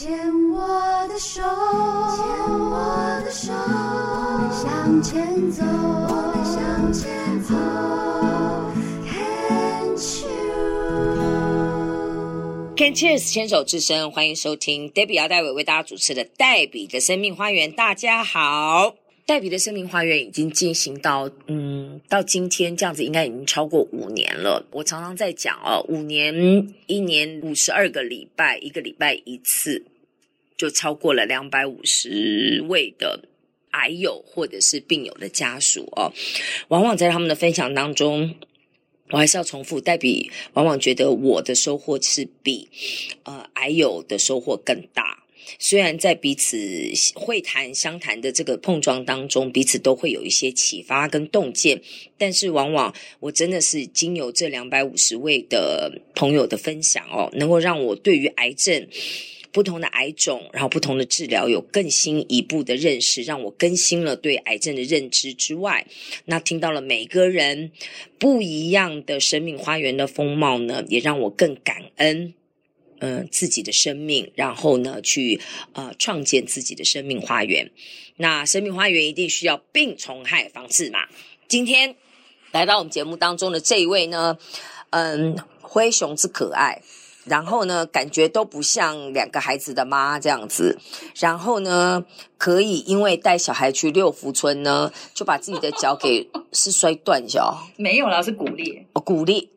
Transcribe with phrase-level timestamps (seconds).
[0.00, 0.08] 牵
[0.52, 2.22] 我的手，牵
[2.56, 7.56] 我的手，我们向前走，我们向前走。
[12.76, 17.72] Can cheers，牵手之声，欢迎收听 Debbie 姚代伟为大家主持的黛比的生命花园。
[17.72, 18.94] 大家好，
[19.26, 24.64] 黛比的生命花园已经进行到嗯，到今天这样子，应该已经超过五年了。
[24.70, 29.84] 我常常在讲哦，五年一年五十二个礼拜，一个礼拜一次，
[30.58, 33.22] 就超过了两百五十位的
[33.70, 36.12] 癌友或者是病友的家属哦。
[36.68, 38.34] 往往在他们的分享当中。
[39.10, 42.68] 我还是要重复，黛比往往觉得我的收获是比
[43.22, 45.24] 呃癌友的收获更大。
[45.58, 46.58] 虽然在彼此
[47.14, 51.80] 会谈、相谈的这个碰撞当中，彼此都会有一些启发跟洞见，
[52.18, 58.86] 但是往往我真的是经由这两百五十位的朋友的分享哦，能够让我对于癌症。
[59.58, 65.84] 不同的癌种，然后不同的治疗，有更新一步的认识，让我更新了对癌症的认知之外，
[66.26, 67.72] 那听到了每个人
[68.20, 72.34] 不一样的生命花园的风貌呢，也让我更感恩，
[73.00, 75.40] 嗯、自己的生命，然后呢，去
[75.72, 77.68] 呃创建自己的生命花园。
[78.18, 81.00] 那生命花园一定需要病虫害防治嘛？
[81.48, 81.96] 今天
[82.52, 84.38] 来到我们节目当中的这一位呢，
[84.90, 86.80] 嗯，灰熊之可爱。
[87.28, 90.78] 然后呢，感觉都不像两个孩子的妈这样子。
[91.16, 92.04] 然后呢，
[92.36, 97.56] 可以因为带小孩去六福村呢，就把自己的脚给是摔断脚？
[97.76, 98.86] 没有啦，是骨裂。
[98.94, 99.48] 哦，骨裂，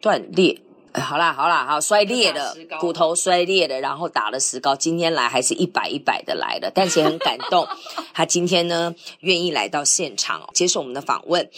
[0.00, 0.60] 断裂。
[1.00, 4.76] 好啦好啦，好摔裂了，骨头摔裂了，然后打了石膏。
[4.76, 7.66] 今天来还是一百一百的来了，但是也很感动。
[8.12, 11.48] 他今天呢，愿意来到现场接受我们的访问。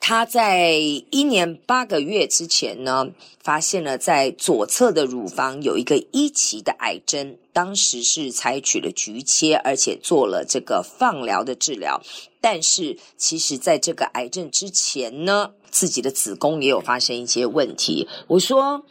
[0.00, 3.08] 他在一年八个月之前呢，
[3.42, 12.02] 发现了在左侧的乳房有一个一期的癌症，当时是采取了局切，而且做了这个放疗的治疗。
[12.40, 18.08] 但是其实在这个癌症之前呢，自己的子宫也有发生一些问题。
[18.28, 18.86] 我说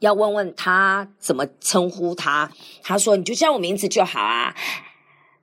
[0.00, 2.52] 要问问他怎么称呼他，
[2.82, 4.54] 他说你就叫我名字就好啊。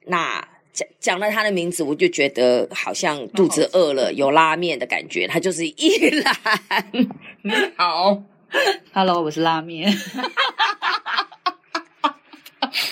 [0.06, 5.28] 那讲讲了他的名字，我就觉得好像肚子饿了有拉面的感觉。
[5.28, 6.36] 他就是一兰，
[7.76, 8.22] 好
[8.94, 9.92] ，Hello，我是拉面。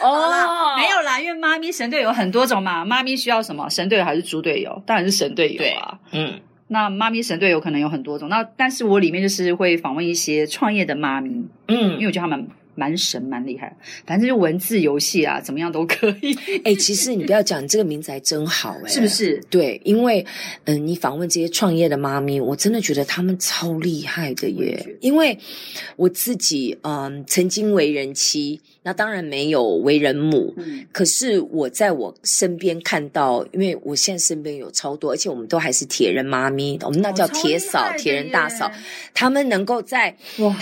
[0.00, 2.84] 哦，没有啦，因为妈咪神队友有很多种嘛。
[2.84, 3.68] 妈咪需要什么？
[3.68, 4.82] 神队友还是猪队友？
[4.86, 5.98] 当然是神队友啊。
[6.12, 8.28] 嗯，那妈咪神队友可能有很多种。
[8.28, 11.30] 那但是我里面就是会访问一些创业的妈咪，
[11.68, 12.48] 嗯，因为我觉得他们。
[12.80, 13.76] 蛮神，蛮厉害，
[14.06, 16.34] 反正就文字游戏啊，怎么样都可以。
[16.64, 19.38] 哎、欸，其实你不要讲，你这个名字还真好、是不是？
[19.50, 20.24] 对，因为
[20.64, 24.96] 嗯，你访问这些创业的妈咪，我真的觉得他们超厉害的耶。
[25.02, 25.38] 因为
[25.96, 38.72] 我自己嗯，曾经为人妻，那当然没有为人母，嗯，可是我在我身边看到，因为我现在身边有超多，而且我们都还是铁人妈咪，我们那叫铁嫂、铁人大嫂，
[39.12, 40.56] 他们能够在哇。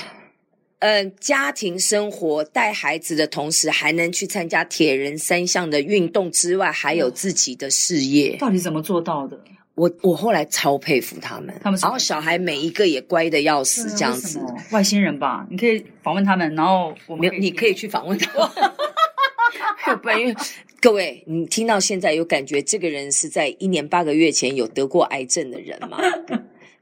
[0.81, 9.39] 嗯，家庭生活带孩子的同时，还能去参加铁人三项的运动之外，还有自己的事业，到底怎么做到的？
[9.75, 14.41] 我我后来超佩服他们，他们然后小孩每一个也乖的要死，这样子，
[14.73, 15.47] 外星人吧？
[15.51, 18.49] 你可以访问他们，然后我们你可以去访问他们。
[20.03, 20.35] 不然，因为
[20.81, 25.99] 各位，你听到现在有感觉，这个人是在一年八个月前有得过癌症的人吗？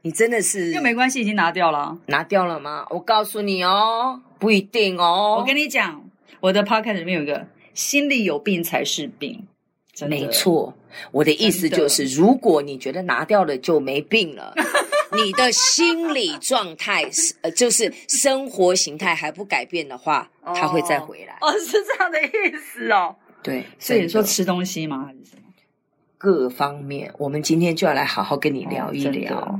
[0.01, 2.85] 你真的是又没关系，已经拿掉了，拿掉了吗？
[2.89, 5.37] 我告诉你哦，不一定哦。
[5.39, 6.03] 我跟你讲，
[6.39, 9.45] 我的 podcast 里面有一个心里有病才是病，
[9.93, 10.15] 真的。
[10.15, 10.73] 没错。
[11.11, 14.53] 我的意思就是，如果你觉得拿掉了就没病了，
[15.13, 21.37] 你的心理状态是呃，就是生活形态还不改变的话，它会再回来。
[21.41, 23.15] 哦，是这样的意思哦。
[23.43, 25.05] 对，所以你说吃东西吗？
[25.05, 25.43] 还是什么？
[26.17, 29.59] 各方面，我们今天就要来好好跟你聊一聊。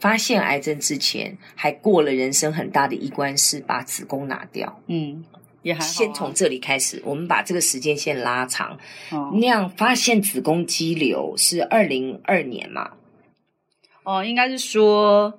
[0.00, 4.80] 哦、发现癌症之前，还过了人生很大的一关，是把子宫拿掉。
[4.86, 5.24] 嗯，
[5.62, 8.78] 也还好、啊、先从这里开始，我们把这个时间线拉长。
[9.10, 12.92] 哦、那样发现子宫肌瘤是二零二年嘛？
[14.04, 15.38] 哦，应该是说，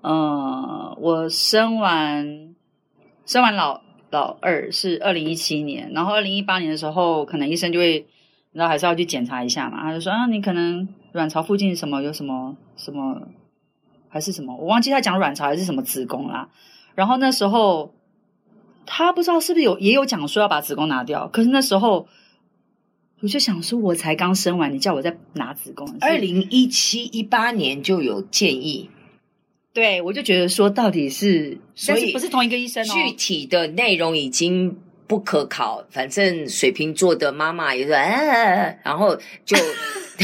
[0.00, 2.54] 嗯、呃，我生完
[3.26, 3.82] 生完老。
[4.10, 8.06] 老二是二零一七年，然后二零一八年的时候，可能医生就会，
[8.52, 9.82] 然后还是要去检查一下嘛。
[9.82, 13.20] 他就说啊，你可能卵巢附近什么有什么什么，
[14.18, 16.48] 还是什么，我忘记他讲卵巢还是什么子宫啦。
[16.96, 17.94] 然后那时候
[18.84, 22.08] 他不知道是不是有也有讲说要把子宫拿掉，可是那时候
[23.20, 25.96] 我就想说，我才刚生完，你叫我再拿子宫。
[26.00, 28.90] 二零一七一八年就有建议。
[29.72, 32.92] 对，我就觉得说，到底是，所以不是同一个医生哦。
[32.92, 34.76] 具体的内容已经
[35.06, 39.56] 不可考，反正水瓶座的妈妈也是，啊，然后就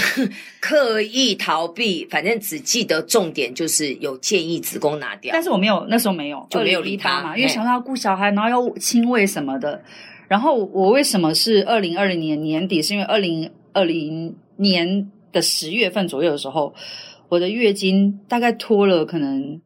[0.61, 5.33] 刻意逃避，反正只记得重点就是有建议子宫拿掉。
[5.33, 9.83] 但是我没有，那时候没有，就没有理他嘛，因为想到要顾小孩，然后要亲喂什么的。
[10.29, 12.83] 然后我为什么是二零二零年年底？
[12.83, 16.75] 是因为二零二零年的十月份左右的时候。
[17.31, 19.61] 我的月经大概拖了，可能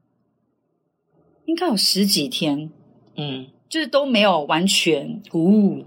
[1.45, 2.71] 应该有十几天，
[3.17, 5.85] 嗯，就是都没有完全，哦，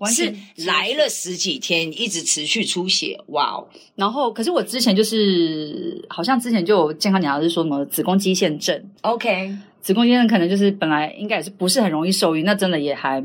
[0.00, 3.68] 完全是来了十几天，一直持续出血，哇哦！
[3.94, 13.22] 然后，可是我之前就是好像之前就有健康检查，是说什么子宫肌腺症，OK，子宫肌腺症可能就是本来应该也是不是很容易受孕，那真的也还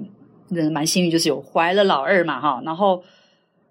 [0.50, 3.04] 人蛮幸运，就是有怀了老二嘛，哈，然后，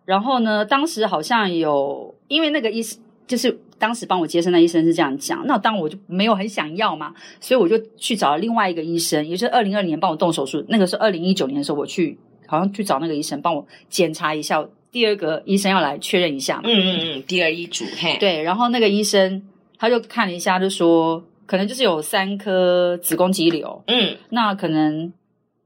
[0.05, 3.59] 然后呢，当时好像有因为那个医生就是。
[3.77, 16.62] 当时帮我接生的医生是这样讲，那当我就没有很想要嘛，所以我就去找了另外一个医生，也就是二零二零年帮我动手术，那个是二零一九年的时候，我去好像去找那个医生帮我检查一下，第二个医生要来确认一下嘛。
[16.64, 19.43] 嗯嗯嗯，第二医嘱，嘿，对，然后那个医生
[19.79, 25.12] 他就看了一下，就说可能就是有三颗子宫肌瘤，嗯，那可能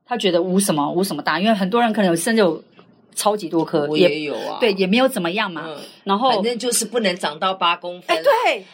[0.04, 2.62] 他觉得无什么无什么大，因为很多人可能有甚至有。
[3.14, 5.64] 超级多颗，我也有啊，对，也没有怎么样嘛。
[5.66, 8.16] 嗯、然后反正就是不能长到八公分。
[8.16, 8.64] 哎，对，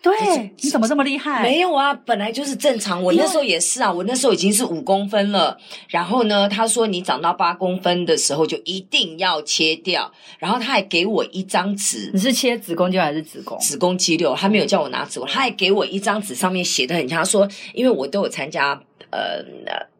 [0.00, 0.12] 对，
[0.60, 1.42] 你怎么这么厉害？
[1.42, 3.02] 没有啊，本来就是正常。
[3.02, 5.58] 我那时候也是啊，我那时候已经是五公分了。
[5.88, 10.10] 然后呢，他说你长到八公分的时候就一定要切掉。
[10.38, 13.58] 然后他还给我一张纸，你是切子宫肌还是子宫？
[13.58, 18.80] 子宫肌瘤，他没有叫我拿子宫，他还给我一张纸，上面写的很像，他说因为我都有参加
[19.10, 19.44] 呃。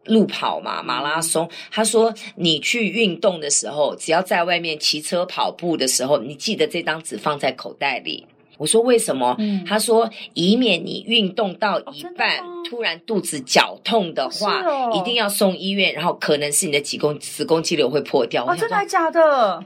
[0.08, 1.46] 路跑嘛，马拉松。
[1.70, 8.26] 他说，你去运动的时候，只要在外面骑车、跑步的时候，你记得这张纸放在口袋里。
[8.58, 9.34] 我说为什么？
[9.38, 18.44] 嗯、他说，以免你运动到一半，哦、突然肚子绞痛的话，哦、一定要送医院，然后可能是你的子宫子宫肌瘤会破掉。
[18.44, 19.64] 哦，真的还假的？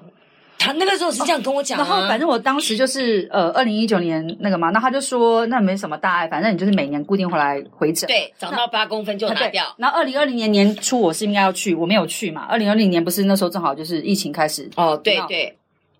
[0.58, 9.74] 他那个时候是这样跟我讲、啊哦，然后反正我当时就是呃，二零一九年那个嘛，那他就说那没什么大碍，反正你就是每年固定回来回诊，对，长到八公分就拿掉。
[9.76, 12.42] 然后二零二零年年初我是应该要去，我没有去嘛。
[12.42, 15.56] 二零二零年不是那时候正好就是疫情开始哦，对对。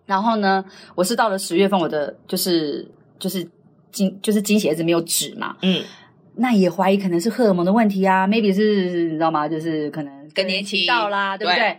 [0.06, 0.64] 然后呢，
[0.94, 2.87] 我是到了十月份，我的就是
[3.19, 3.46] 就是
[3.90, 5.82] 经就是经血一直没有止嘛，嗯，
[6.37, 9.49] 那也怀疑可能是荷尔蒙的问题啊，maybe 是你知道吗？
[9.49, 11.78] 就是可能更年期到啦，对不对？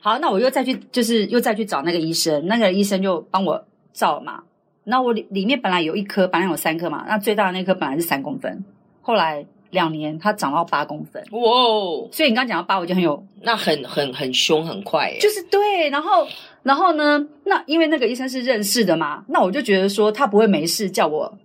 [0.00, 4.42] 好，那我又再去，就是又再去找那个医生，那个医生就帮我照嘛。
[4.84, 8.62] 那我里里面本来有一颗，本来有三颗嘛，那最大的那颗本来是三公分，
[9.00, 11.22] 后来两年它长到八公分。
[11.32, 12.08] 哇哦！
[12.10, 15.18] 所以你刚刚讲到八，我就很有，那很很很凶，很快耶。
[15.20, 16.26] 就是对，然后
[16.62, 21.38] 然后呢，那因为那个医生是认识的嘛，那我就觉得说他不会没事叫我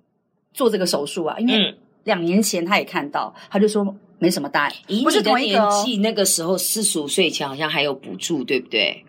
[0.53, 3.93] 做这个手术啊，因为两年前他也看到，他就说。
[4.21, 9.05] 没什么大碍，以你的年纪，那个时候四十五岁以前好像还有补助，对不对？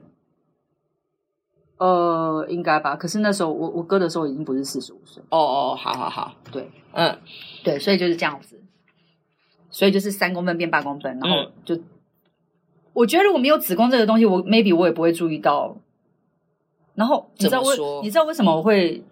[1.78, 2.94] 呃，应该吧。
[2.94, 5.20] 可是那时候我我哥的时候已经不是四十五岁。
[5.30, 7.18] 哦哦，好好好，对，嗯，
[7.64, 8.56] 对，所以就是这样子，
[9.70, 11.84] 所以就是三公分变八公分，然后就，嗯、
[12.92, 15.76] 我觉得如果没有子宫这个东西，我 maybe 我也不会注意到。
[16.94, 19.02] 然后你知道为你知道为什么我会？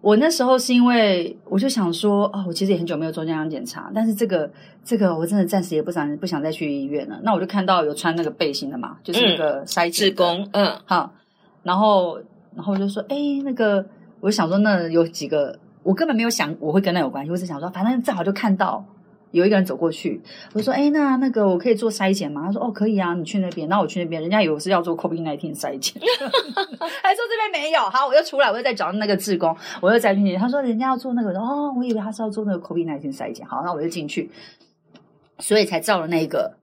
[0.00, 4.48] 我那时候是因为我就想说，哦，我其实也很久没有做健康检查，但是这个
[4.84, 7.18] 这个我真的暂时也不想不想再去医院了。
[7.24, 11.12] 那我就看到有穿那个背心的嘛，就是那个筛子宫，嗯，好，
[11.64, 12.20] 然后
[12.54, 13.84] 然后我就说，哎，那个，
[14.20, 18.84] 我就想说，那有几个，我根本没有想我会跟那有关系，我只想说，反正正好就看到。
[19.30, 20.20] 有一个人走过去，
[20.54, 25.94] 我说：“哎，那那个我可以做筛检吗？”他说：“哦，可以啊，你去那边。”那我去那边，人家以为是要做 COVID-19 筛检，
[27.02, 27.80] 还说这边没有。
[27.80, 30.36] 好，我又出来，我又再找那个志工，我又再进去。
[30.36, 33.46] 他说：“人家要做那个。”哦，我以为他是要做那个 COVID-19 筛检。
[33.46, 34.30] 好，那我就进去，
[35.38, 36.57] 所以才照了那个。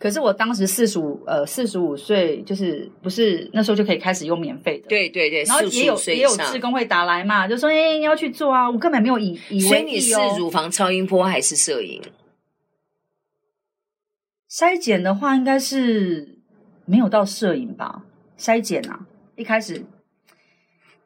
[0.00, 4.88] 可是我当时四十五呃四十五岁，就是不是那时候就可以开始用免费的？
[4.88, 9.68] 对对对，然后也有也有志工会打来嘛，就说哎你要去做啊，我根本没有以以为哦。
[9.68, 12.02] 所以你是乳房超音波还是摄影？
[14.50, 16.38] 筛检的话，应该是
[16.86, 18.04] 没有到摄影吧？
[18.38, 19.84] 筛检啊，一开始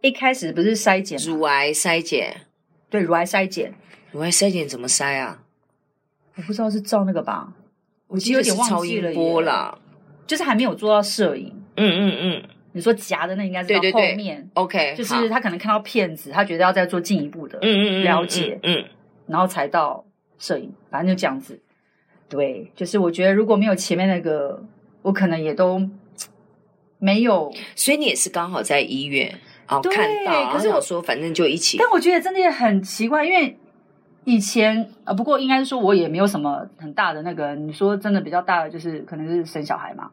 [0.02, 2.42] 一开始不是筛检，乳癌筛检，
[2.88, 3.74] 对，乳癌筛检，
[4.12, 5.42] 乳癌筛检怎么筛啊？
[6.36, 7.52] 我不知道是照那个吧，
[8.08, 9.12] 我其实有点忘记了。
[9.12, 9.78] 超音波啦，
[10.26, 11.52] 就是还没有做到摄影。
[11.76, 12.42] 嗯嗯嗯，
[12.72, 14.16] 你说夹的那应该是到后面。
[14.16, 18.84] 对对对 OK，就是他可能看到片子，他觉得要再做进一步的嗯嗯了解，嗯，
[19.26, 20.04] 然后才到
[20.38, 21.60] 摄影，反正就这样子。
[22.28, 24.62] 对，就是我觉得如果没有前面那个，
[25.02, 25.80] 我可能也都
[26.98, 27.52] 没有。
[27.74, 31.76] 所以你也是刚好在医院啊对看到，可是我说反正就一起。
[31.78, 33.56] 但我觉得真的也很奇怪，因为
[34.24, 37.54] 以前呃，不过应该是说我也没有什么很大的那个。
[37.54, 40.10] 你说真的比较大的，就是可能是生小孩嘛。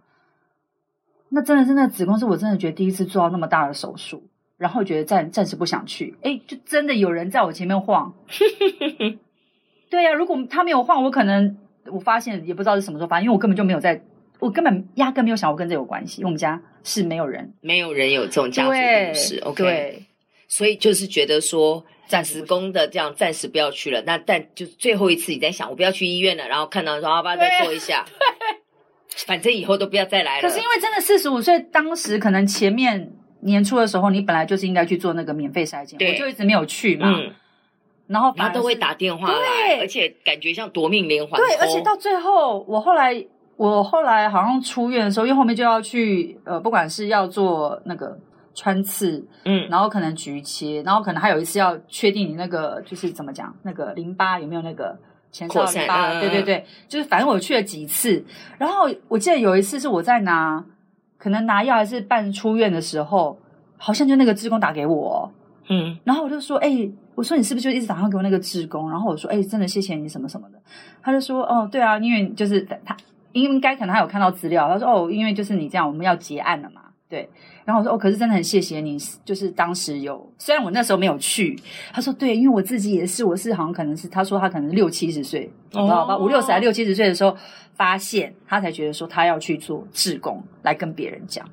[1.29, 4.23] 那真的是那子宫，是我真的觉得第一次做到那么大的手术，
[4.57, 6.15] 然后觉得暂暂时不想去。
[6.23, 8.13] 哎，就真的有人在我前面晃。
[9.89, 11.57] 对呀、啊，如果他没有晃，我可能。
[11.87, 14.03] 我发现也不知道是什么时候发现，因为我根本就没有在，
[14.37, 20.05] 我根本压根没有想过跟这有关系，因为我们家是没有人，没有人有这种家族故事，OK，对，
[20.51, 28.05] 所以就是觉得说暂时工的这样暂时不要去了，那但就最后一次你在想，我不要去医院了，然后看到说好吧，再做一下，
[29.25, 30.41] 反正以后都不要再来了。
[30.41, 37.07] 可是因为真的四十五岁，当时可能前面年初的时候，你本来就是应该去做那个免费筛检，我就一直没有去嘛。
[37.09, 37.33] 嗯
[38.07, 41.39] 然后他都会打电话来，对，而且感觉像夺命连环。
[41.39, 48.19] 对，而且到最后，我后来我后来好像出院的时候，因为后面就要去呃，不管是要做那个
[48.53, 54.97] 穿刺，嗯，然后可能局切，然后可能还有一次要确定你那个就是怎么讲，那个淋巴有没有那个
[55.31, 56.19] 前哨淋巴？
[56.19, 58.23] 对对对，就是反正我去了几次。
[58.57, 60.63] 然后我记得有一次是我在拿，
[61.17, 63.37] 可能拿药还是办出院的时候，
[63.77, 65.31] 好像就那个志工打给我，
[65.69, 66.89] 嗯，然后我就说，哎。
[67.13, 68.89] 我说你是不是就一直打电话给我那个志工？
[68.89, 70.57] 然后我说，哎、欸，真的谢谢你什么什么的。
[71.03, 72.95] 他就说，哦，对啊，因为就是他
[73.33, 74.67] 应该可能他有看到资料。
[74.69, 76.81] 他说，哦，因为就是你这样，我们要结案了嘛，
[77.11, 77.29] 对。
[77.65, 81.59] 然后我说，哦，可是真的很谢谢你，就是当时有，虽然我那时候没有去。
[81.91, 87.35] 他说，对，因为我自己也是，我是好像可能是，他说他可能六七十岁，你知道吧，五六十还六七十岁的时候
[87.73, 91.45] 发现，他才觉得说他要去做志工，来跟别人讲。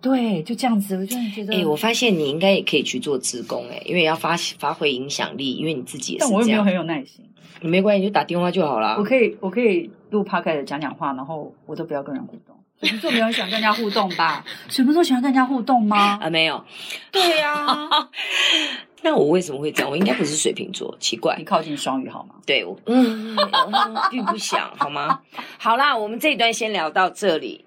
[0.00, 6.16] 对，就这样子，我就觉得，哎、欸，我发现你应该也可以去做志工，哎，因为要发发挥影响力，因为你自己。
[6.18, 7.22] 但我又没有很有耐心，
[7.60, 8.94] 你没关系，就打电话就好了。
[8.96, 12.56] 我可以，我可以录 podcast 讲讲话，然后我都不要跟人互动。
[12.80, 14.44] 水瓶座没有人喜欢跟人家互动吧？
[14.68, 16.18] 水瓶座喜欢跟人家互动吗？
[16.20, 16.64] 啊，没有。
[17.12, 18.08] 对呀、啊，
[19.02, 19.90] 那我为什么会这样？
[19.90, 21.36] 我应该不是水瓶座，奇怪。
[21.38, 22.36] 你靠近双鱼好吗？
[22.46, 23.36] 对，我嗯，
[24.10, 25.20] 并不想好吗？
[25.58, 27.66] 好啦，我们这一段先聊到这里。